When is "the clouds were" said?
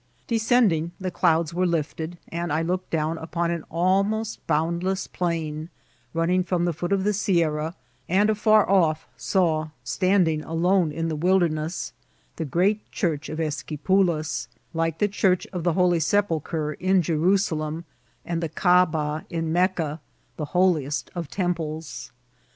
0.99-1.67